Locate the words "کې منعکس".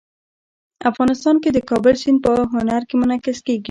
2.89-3.37